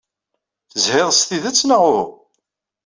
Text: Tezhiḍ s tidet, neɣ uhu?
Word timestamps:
Tezhiḍ 0.71 1.09
s 1.13 1.21
tidet, 1.27 1.61
neɣ 1.67 1.81
uhu? 1.89 2.07